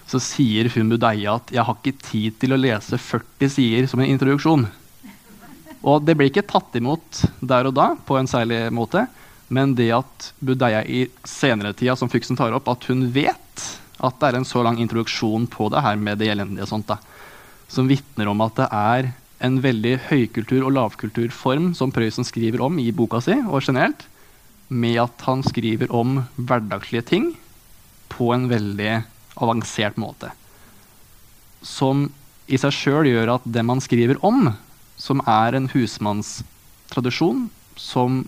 [0.08, 4.02] Så sier hun Mudaya at jeg har ikke tid til å lese 40 sider som
[4.02, 4.66] en introduksjon.
[5.86, 9.06] Og det blir ikke tatt imot der og da på en særlig måte.
[9.48, 13.64] Men det at Budeia i senere tida, som Fyksen tar opp, at hun vet
[13.98, 16.90] at det er en så lang introduksjon på det her med det elendige og sånt,
[16.90, 16.98] da,
[17.68, 19.10] som vitner om at det er
[19.44, 24.06] en veldig høykultur- og lavkulturform som Prøysen skriver om i boka si, og generelt,
[24.68, 27.28] med at han skriver om hverdagslige ting
[28.12, 28.98] på en veldig
[29.40, 30.30] avansert måte.
[31.64, 32.08] Som
[32.48, 34.52] i seg sjøl gjør at det man skriver om,
[34.98, 37.46] som er en husmannstradisjon
[37.78, 38.24] som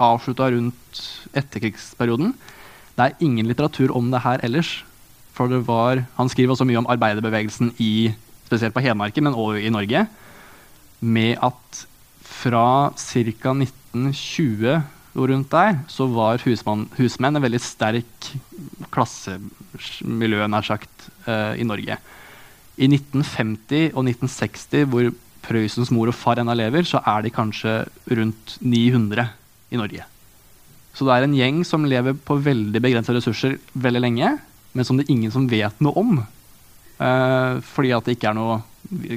[0.00, 1.00] avslutta rundt
[1.36, 2.34] etterkrigsperioden
[2.96, 4.84] Det er ingen litteratur om det her ellers.
[5.32, 8.12] For det var, Han skriver også mye om arbeiderbevegelsen i
[8.50, 10.06] spesielt på Hedmarken, men også i Norge,
[11.00, 11.86] med at
[12.20, 13.52] fra ca.
[13.54, 14.82] 1920
[15.14, 18.28] og rundt der så var husmann, husmenn en veldig sterk
[18.94, 21.96] klassemiljø nær sagt, uh, i Norge.
[22.78, 25.10] I 1950 og 1960, hvor
[25.40, 27.72] Prøysens mor og far ennå lever, så er de kanskje
[28.12, 29.24] rundt 900
[29.70, 30.06] i Norge.
[30.94, 34.34] Så det er en gjeng som lever på veldig begrensa ressurser veldig lenge,
[34.74, 36.18] men som det er ingen som vet noe om.
[37.00, 38.60] Uh, fordi at det ikke er noe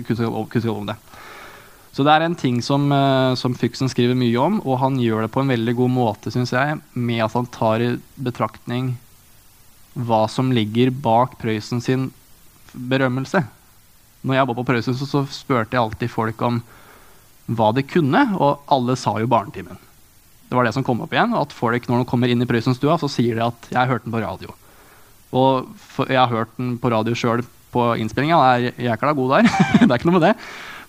[0.08, 0.96] kunnskap om det.
[1.94, 5.26] Så det er en ting som, uh, som Fyksen skriver mye om, og han gjør
[5.26, 8.94] det på en veldig god måte, syns jeg, med at han tar i betraktning
[9.94, 12.08] hva som ligger bak Prøysen sin
[12.74, 13.44] berømmelse.
[14.24, 16.64] Når jeg var på Prøysen, så, så spurte jeg alltid folk om
[17.52, 19.78] hva de kunne, og alle sa jo Barnetimen.
[20.54, 21.32] Det var det som kom opp igjen.
[21.34, 24.14] at folk når de kommer inn i Prøysenstua, så sier de at 'jeg hørte den
[24.14, 24.54] på radio'.
[25.34, 25.66] Og
[26.06, 27.42] jeg har hørt den på radio sjøl
[27.74, 28.38] på innspillinga.
[28.38, 29.50] Er jækla god der.
[29.82, 30.36] det er ikke noe med det.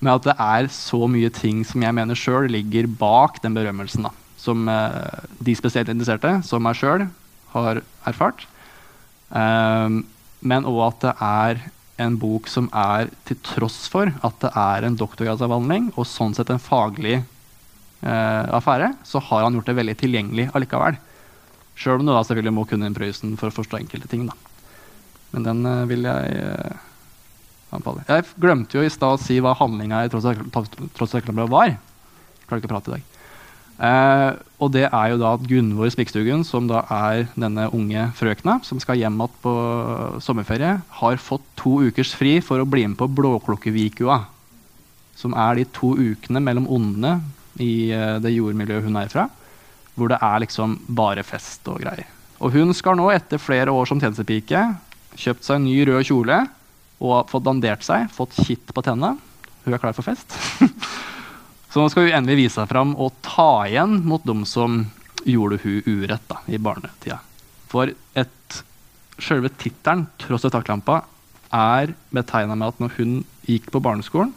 [0.01, 4.03] Men at det er så mye ting som jeg mener sjøl ligger bak den berømmelsen.
[4.03, 4.11] da.
[4.37, 7.09] Som eh, de spesielt interesserte, som meg sjøl,
[7.57, 8.45] har erfart.
[9.31, 10.05] Um,
[10.43, 11.71] men òg at det er
[12.05, 16.51] en bok som er til tross for at det er en doktorgradsavhandling og sånn sett
[16.51, 17.23] en faglig
[18.05, 20.99] affære, så har han gjort det veldig tilgjengelig allikevel.
[21.75, 24.27] Sjøl om du da selvfølgelig må kunne Prøysen for å forstå enkelte ting.
[24.29, 24.37] da.
[25.35, 26.85] Men den uh, vil jeg uh,
[27.75, 28.05] anbefale.
[28.07, 31.75] Jeg glemte jo i stad å si hva handlinga i Tross reklamebrevet var.
[32.47, 33.11] Klarer ikke å prate i dag.
[33.75, 34.29] Eh,
[34.63, 38.79] og det er jo da at Gunvor Spikstugen, som da er denne unge frøkna som
[38.79, 39.55] skal hjem igjen på
[40.23, 44.21] sommerferie, har fått to ukers fri for å bli med på Blåklokkevikua.
[45.19, 47.17] Som er de to ukene mellom ondene
[47.63, 49.29] i uh, det jordmiljøet hun er fra.
[49.95, 52.09] Hvor det er liksom bare fest og greier.
[52.43, 54.65] Og hun skal nå, etter flere år som tjenestepike,
[55.15, 56.41] kjøpt seg en ny rød kjole
[57.05, 59.15] og fått dandert seg, fått kitt på tennene.
[59.65, 60.35] Hun er klar for fest.
[61.71, 64.83] så nå skal hun endelig vise seg fram og ta igjen mot dem som
[65.25, 67.21] gjorde hun urett da, i barnetida.
[67.71, 68.63] For et,
[69.19, 71.03] selve tittelen, 'Tross av taklampa',
[71.55, 73.13] er betegna med at når hun
[73.47, 74.35] gikk på barneskolen,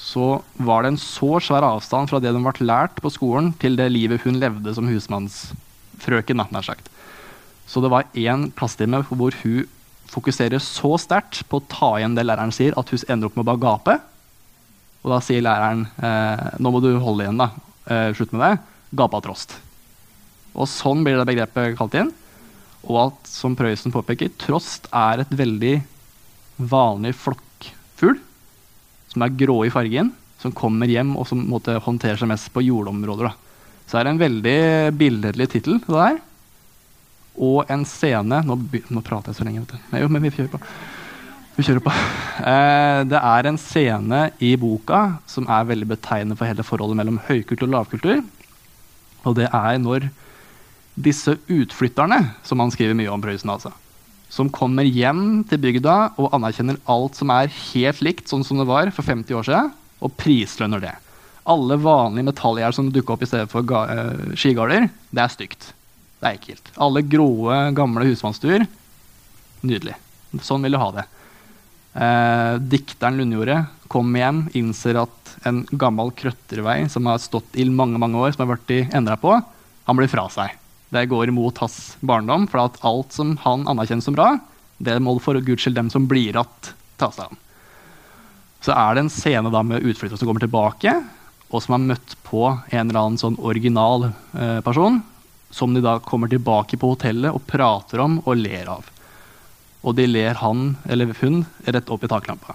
[0.00, 3.76] så var det en så svær avstand fra det de ble lært på skolen, til
[3.78, 6.40] det livet hun levde som husmannsfrøken.
[6.40, 6.88] nær sagt.
[7.68, 9.68] Så det var én klassetime hvor hun
[10.10, 13.44] fokuserer så sterkt på å ta igjen det læreren sier, at hun ender opp med
[13.44, 13.98] å bare gape.
[15.04, 17.52] Og da sier læreren eh, nå må du holde igjen, da.
[17.86, 18.54] Eh, slutt med det.
[18.98, 19.54] Gapatrost.
[20.56, 22.10] Og sånn blir det begrepet kalt inn.
[22.88, 25.76] Og at, som Prøysen påpeker, trost er et veldig
[26.72, 28.18] vanlig flokkfugl.
[29.10, 32.62] Som er grå i fargen, som kommer hjem og som måtte håndtere seg mest på
[32.64, 33.30] jordområder.
[33.30, 33.84] Da.
[33.84, 34.58] Så det er en veldig
[34.98, 35.80] billedlig tittel.
[35.86, 36.20] det
[37.40, 38.56] og en scene Nå,
[38.90, 39.64] nå prater jeg så lenge.
[39.92, 40.60] Nei, jo, men vi kjører på.
[41.56, 41.94] Vi kjører på.
[42.40, 47.18] Eh, det er en scene i boka som er veldig betegnende for hele forholdet mellom
[47.26, 48.22] høykultur og lavkultur.
[49.28, 50.06] Og det er når
[50.96, 53.74] disse utflytterne, som han skriver mye om Prøysen, altså,
[54.30, 58.68] som kommer hjem til bygda og anerkjenner alt som er helt likt sånn som det
[58.70, 60.94] var for 50 år siden, og prislønner det.
[61.50, 65.72] Alle vanlige metallgjerd som dukker opp i stedet for uh, skigarder, det er stygt.
[66.20, 66.70] Det er ekkelt.
[66.80, 68.66] Alle gråe, gamle husmannsstuer.
[69.66, 69.96] Nydelig.
[70.46, 71.06] Sånn vil du ha det.
[71.90, 77.98] Eh, dikteren Lundjordet kommer hjem, innser at en gammel krøttervei som har stått i mange
[77.98, 79.34] mange år, som har blitt endra på,
[79.88, 80.54] han blir fra seg.
[80.90, 84.32] Det går imot hans barndom, for at alt som han anerkjenner som bra,
[84.82, 87.38] det må for guds skyld dem som blir igjen, ta seg av.
[88.60, 90.92] Så er det en scene da med utflyttere som kommer tilbake,
[91.50, 95.00] og som har møtt på en eller annen sånn original eh, person,
[95.50, 98.90] som de da kommer tilbake på hotellet og prater om og ler av.
[99.82, 102.54] Og de ler han eller hun rett opp i taklampa.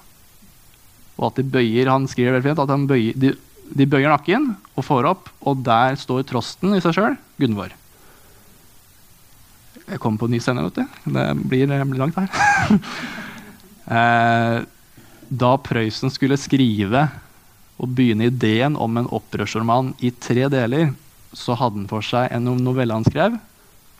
[1.16, 3.32] Og at de bøyer Han skriver veldig fint at bøyer, de,
[3.72, 7.72] de, bøyer nakken og får opp, og der står trosten i seg sjøl, Gunvor.
[9.86, 11.12] Jeg kommer på en ny scene, vet du.
[11.14, 12.80] Det blir, blir langt her.
[13.98, 14.58] eh,
[15.30, 17.08] da Prøysen skulle skrive
[17.76, 20.94] og begynne ideen om en opprørsroman i tre deler,
[21.36, 23.36] så hadde han for seg en novelle han skrev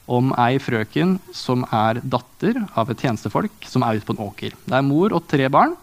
[0.06, 4.54] om ei frøken som er datter av et tjenestefolk som er ute på en åker.
[4.66, 5.74] Det er mor og tre barn.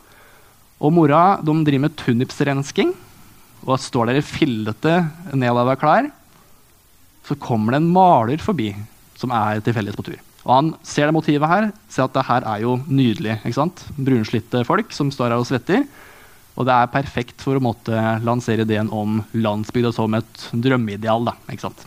[0.83, 2.93] Og mora de driver med tunipsrensking
[3.63, 4.95] og står der i fillete,
[5.35, 6.09] nedlava klær.
[7.27, 8.73] Så kommer det en maler forbi
[9.23, 10.21] som er tilfeldigvis på tur.
[10.43, 13.39] Og Han ser det motivet her, ser at det her er jo nydelig.
[13.43, 13.85] ikke sant?
[13.95, 15.87] Brunslitte folk som står her og svetter.
[16.59, 21.31] Og det er perfekt for å måtte lansere ideen om landsbygda som et drømmeideal.
[21.31, 21.87] Da, ikke sant?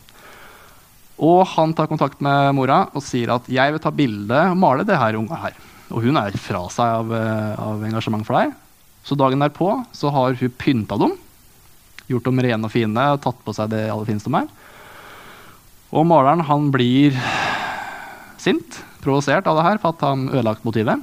[1.22, 4.84] Og han tar kontakt med mora og sier at 'jeg vil ta bilde og male
[4.84, 5.60] det her unga her'.
[5.92, 8.54] Og hun er fra seg av, eh, av engasjement for deg.
[9.04, 11.14] Så dagen derpå så har hun pynta dem.
[12.10, 14.48] Gjort dem rene og fine tatt på seg det aller fineste de er.
[15.94, 17.18] Og maleren han blir
[18.42, 21.02] sint, provosert av det her, for at han ødelagt motivet.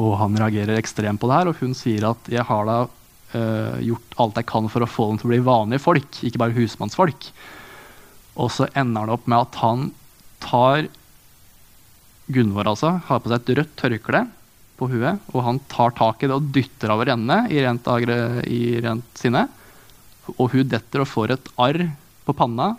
[0.00, 3.76] Og han reagerer ekstremt på det her, og hun sier at jeg har da uh,
[3.84, 6.56] gjort alt jeg kan for å få dem til å bli vanlige folk, ikke bare
[6.56, 7.28] husmannsfolk.
[8.36, 9.90] Og så ender det opp med at han
[10.44, 10.88] tar
[12.26, 14.24] Gunvor altså, har på seg et rødt tørkle
[14.76, 17.86] på huet, og han tar tak i det og dytter over ende i rent,
[18.50, 19.44] i rent sinne.
[20.34, 21.84] Og hun detter og får et arr
[22.26, 22.72] på panna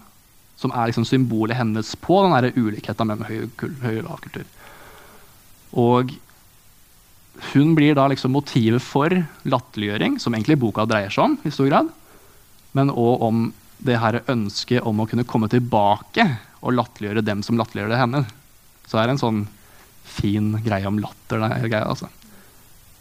[0.58, 3.46] som er liksom symbolet hennes på den ulikheten mellom høy,
[3.84, 4.48] høy og lav kultur.
[5.78, 6.16] Og
[7.54, 9.14] hun blir da liksom motivet for
[9.46, 11.92] latterliggjøring, som egentlig boka dreier seg om, i stor grad,
[12.78, 13.44] men òg om
[13.86, 16.26] det her ønsket om å kunne komme tilbake
[16.66, 18.24] og latterliggjøre dem som latterliggjør det henne.
[18.88, 19.44] Så det er en sånn
[20.08, 21.44] fin greie om latter.
[21.44, 22.10] Der, greie, altså.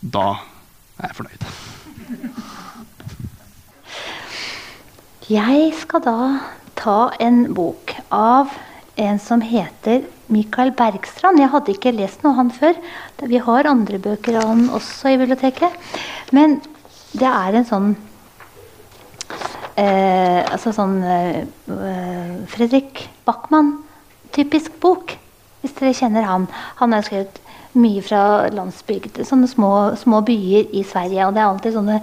[0.00, 0.42] Da
[1.00, 1.46] er jeg fornøyd.
[5.26, 6.18] Jeg skal da
[6.86, 8.52] ta en bok av
[8.96, 11.40] en som heter Mikael Bergstrand.
[11.42, 12.76] Jeg hadde ikke lest noe av han før.
[13.26, 15.74] Vi har andre bøker av han også i biblioteket.
[16.36, 16.60] Men
[17.16, 17.88] det er en sånn
[19.74, 21.42] eh, altså sånn eh,
[22.54, 25.16] Fredrik Backman-typisk bok,
[25.62, 26.46] hvis dere kjenner han.
[26.78, 27.42] Han har skrevet
[27.76, 28.22] mye fra
[28.54, 31.26] landsbygd, sånne små, små, byer i Sverige.
[31.26, 31.98] Og det er alltid sånne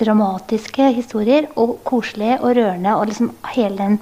[0.00, 2.94] dramatiske historier, og koselige og rørende.
[2.96, 4.00] og liksom hele den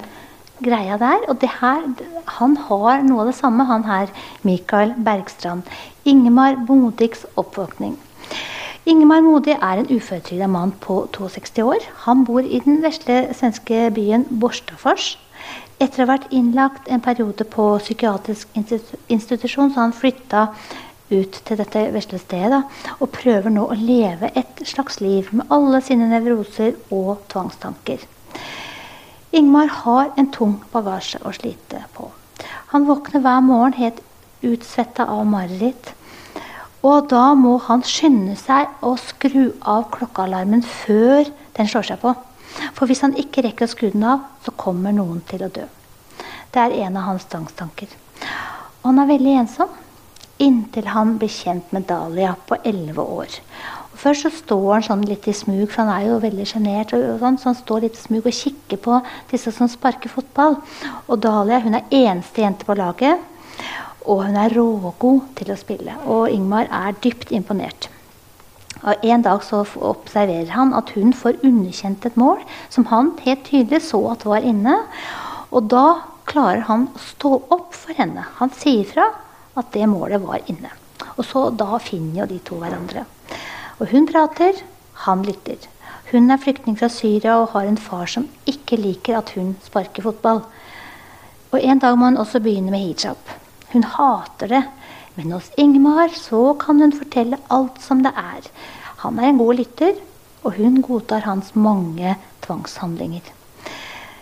[0.65, 1.25] greia der.
[1.29, 1.87] Og det her,
[2.39, 4.13] han har noe av det samme, han her,
[4.47, 5.69] Mikael Bergstrand.
[6.09, 7.99] Ingemar Modigs oppvåkning.
[8.89, 11.83] Ingemar Modig er en uføretrygda mann på 62 år.
[12.07, 15.19] Han bor i den vesle svenske byen Borstafors.
[15.79, 20.47] Etter å ha vært innlagt en periode på psykiatrisk institusjon, så han flytta
[21.11, 22.63] ut til dette vesle stedet
[22.99, 28.03] og prøver nå å leve et slags liv med alle sine nevroser og tvangstanker.
[29.31, 32.09] Ingmar har en tung bagasje å slite på.
[32.73, 34.01] Han våkner hver morgen helt
[34.45, 35.93] utsvetta av mareritt.
[36.87, 42.15] Og da må han skynde seg å skru av klokkealarmen før den slår seg på.
[42.77, 45.67] For hvis han ikke rekker å skru den av, så kommer noen til å dø.
[46.55, 47.91] Det er en av hans tvangstanker.
[48.81, 49.77] Og han er veldig ensom
[50.39, 53.39] inntil han blir kjent med Dahlia på 11 år.
[53.99, 56.93] Først så står han sånn litt i smug, for han er jo veldig sjenert.
[56.95, 59.01] Sånn, så han står litt i smug og kikker på
[59.33, 60.61] disse som sparker fotball.
[61.09, 63.19] Og Dahlia hun er eneste jente på laget.
[64.07, 65.97] Og hun er rågod til å spille.
[66.07, 67.91] Og Ingmar er dypt imponert.
[68.87, 73.43] Og En dag så observerer han at hun får underkjent et mål som han helt
[73.49, 74.79] tydelig så at var inne.
[75.51, 78.23] Og da klarer han å stå opp for henne.
[78.39, 79.11] Han sier fra
[79.59, 80.71] at det målet var inne.
[81.19, 83.05] Og så Da finner jo de to hverandre.
[83.79, 84.59] Og hun prater,
[85.07, 85.59] han lytter.
[86.11, 90.03] Hun er flyktning fra Syria og har en far som ikke liker at hun sparker
[90.07, 90.43] fotball.
[91.53, 93.21] Og En dag må hun også begynne med hijab.
[93.73, 94.65] Hun hater det.
[95.15, 98.45] Men hos Ingmar så kan hun fortelle alt som det er.
[99.03, 99.95] Han er en god lytter,
[100.43, 102.17] og hun godtar hans mange
[102.47, 103.23] tvangshandlinger.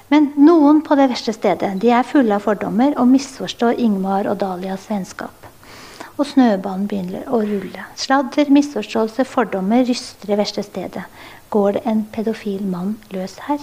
[0.08, 4.38] Men noen på det verste stedet de er fulle av fordommer og misforstår Ingmar og
[4.40, 5.34] Dalias vennskap.
[6.16, 7.86] Og snøbanen begynner å rulle.
[7.98, 11.04] Sladder, misforståelse, fordommer ryster i verste stedet.
[11.52, 13.62] Går det en pedofil mann løs her?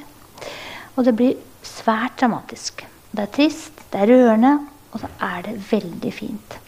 [0.96, 2.86] Og det blir svært dramatisk.
[3.14, 4.60] Det er trist, det er rørende,
[4.94, 6.60] og så er det veldig fint.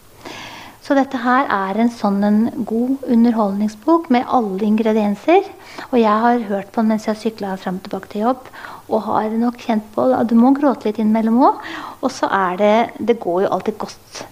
[0.86, 5.48] Så dette her er en sånn en god underholdningsbok med alle ingredienser.
[5.88, 8.46] Og jeg har hørt på den mens jeg sykla fram og tilbake til jobb.
[8.86, 11.58] Og har nok kjent på at du må gråte litt innimellom òg.
[12.06, 14.22] Og så er det Det går jo alltid godt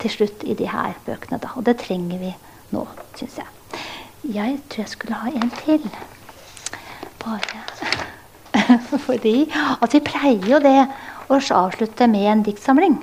[0.00, 1.52] til slutt i de her bøkene, da.
[1.56, 2.32] Og det trenger vi
[2.74, 2.86] nå,
[3.18, 3.80] syns jeg.
[4.34, 5.86] Jeg tror jeg skulle ha en til.
[7.24, 7.64] Bare
[9.06, 10.76] fordi at vi pleier jo det
[11.30, 12.98] å avslutte med en diktsamling.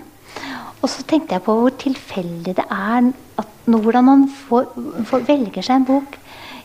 [0.82, 3.10] Og så tenkte jeg på hvor tilfeldig det er
[3.42, 4.70] at, hvordan man får,
[5.10, 6.18] får velger seg en bok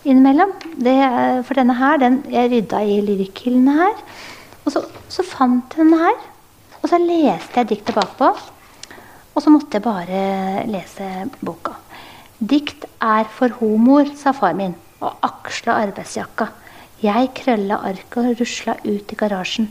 [0.04, 0.52] innimellom.
[0.76, 0.96] Det,
[1.48, 4.02] for denne her, den, Jeg rydda i lyrikkhyllene her.
[4.64, 6.18] Og så, så, fant jeg denne her.
[6.82, 8.30] Og så leste jeg diktet bakpå.
[9.32, 11.08] Og så måtte jeg bare lese
[11.40, 11.76] boka.
[12.38, 16.48] Dikt er for homoer, sa far min og aksla arbeidsjakka.
[17.02, 19.70] Jeg krølla arket og rusla ut i garasjen.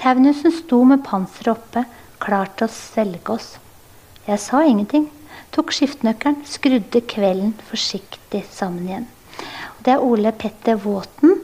[0.00, 1.84] Taunusen sto med panseret oppe,
[2.22, 3.52] klar til å svelge oss.
[4.26, 5.06] Jeg sa ingenting.
[5.54, 9.10] Tok skiftenøkkelen, skrudde kvelden forsiktig sammen igjen.
[9.84, 11.36] Det er Ole Petter Våten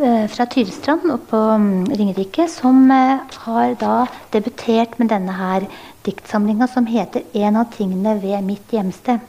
[0.00, 3.98] eh, fra Tyrestrand på um, Ringerike som eh, har da
[4.34, 5.68] debutert med denne her
[6.08, 9.20] diktsamlinga som heter 'En av tingene ved mitt hjemsted'.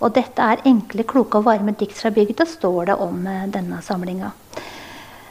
[0.00, 3.82] Og dette er enkle, kloke og varme dikt fra bygda, står det om eh, denne
[3.84, 4.32] samlinga.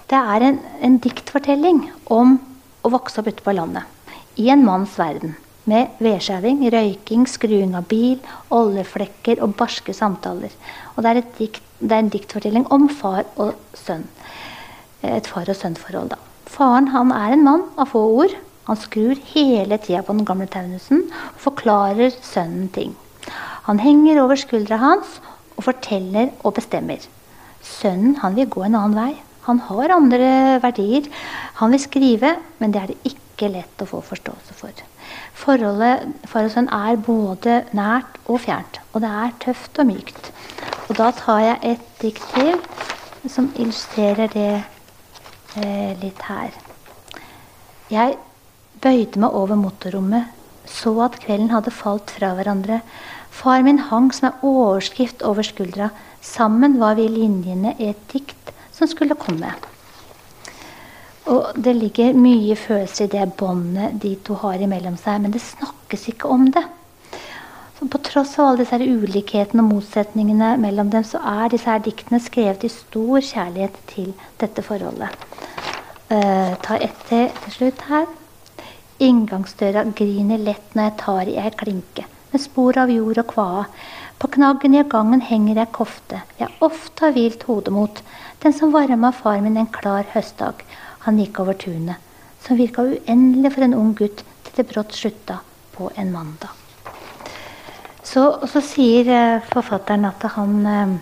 [0.10, 2.40] Det er en, en diktfortelling om
[2.84, 3.84] å vokse opp ute på landet.
[4.38, 5.36] I en manns verden
[5.70, 8.18] med vedskjæring, røyking, skruing av bil,
[8.54, 10.54] oljeflekker og barske samtaler.
[10.96, 14.08] Og det er, dikt, det er, en diktfortelling om far og sønn.
[15.06, 16.20] Et far og sønn-forhold, da.
[16.50, 18.34] Faren han er en mann av få ord.
[18.70, 22.92] Han skrur hele tida på den gamle taunusen og forklarer sønnen ting.
[23.66, 25.16] Han henger over skuldra hans
[25.58, 27.02] og forteller og bestemmer.
[27.66, 29.16] Sønnen han vil gå en annen vei.
[29.48, 30.30] Han har andre
[30.62, 31.10] verdier.
[31.58, 34.86] Han vil skrive, men det er det ikke lett å få forståelse for.
[35.34, 38.82] Forholdet far og sønn er både nært og fjernt.
[38.94, 40.32] Og det er tøft og mykt.
[40.90, 42.62] Og da tar jeg et dikt til
[43.26, 44.50] som illustrerer det
[45.58, 46.54] eh, litt her.
[47.90, 48.20] Jeg
[48.84, 50.30] bøyde meg over motorrommet,
[50.70, 52.82] så at kvelden hadde falt fra hverandre.
[53.34, 55.90] Far min hang som en overskrift over skuldra.
[56.22, 59.54] Sammen var vi linjene i et dikt som skulle komme.
[61.30, 65.44] Og det ligger mye følelser i det båndet de to har imellom seg, men det
[65.46, 66.66] snakkes ikke om det.
[67.80, 71.84] Så på tross av alle disse ulikhetene og motsetningene mellom dem, så er disse her
[71.86, 74.10] diktene skrevet i stor kjærlighet til
[74.42, 75.14] dette forholdet.
[76.10, 78.10] Uh, tar ett til, slutt her.
[79.00, 83.64] Inngangsdøra griner lett når jeg tar i ei klinke, med spor av jord og kvae.
[84.20, 88.02] På knaggen i gangen henger ei kofte jeg ofte har hvilt hodet mot,
[88.44, 90.66] den som varma far min en klar høstdag
[91.06, 91.96] han gikk over tunet,
[92.44, 95.40] som virka uendelig for en ung gutt til det brått slutta
[95.78, 96.52] på en mandag.
[98.04, 100.94] Så, så sier eh, forfatteren at han, eh,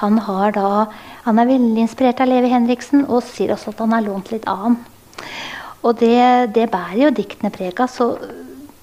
[0.00, 0.20] han,
[0.54, 0.86] da,
[1.26, 4.48] han er veldig inspirert av Levi Henriksen, og sier også at han har lånt litt
[4.50, 4.78] av.
[5.86, 7.90] Og det, det bærer jo diktene preg av.
[7.92, 8.10] Så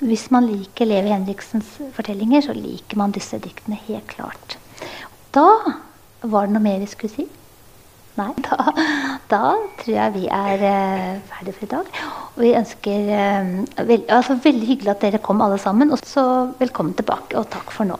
[0.05, 4.57] hvis man liker Levi Henriksens fortellinger, så liker man disse diktene helt klart.
[5.35, 5.47] Da
[6.25, 7.27] var det noe mer vi skulle si.
[8.15, 8.71] Nei, da,
[9.31, 9.43] da,
[9.81, 11.89] tror jeg vi er eh, ferdige for i dag.
[12.35, 13.53] Og vi ønsker eh,
[13.89, 15.91] veld, altså, Veldig hyggelig at dere kom alle sammen.
[15.91, 16.25] Og så
[16.59, 17.99] velkommen tilbake, og takk for nå.